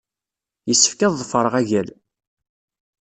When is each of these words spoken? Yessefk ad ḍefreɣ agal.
Yessefk 0.67 0.99
ad 1.01 1.13
ḍefreɣ 1.19 1.53
agal. 1.61 1.89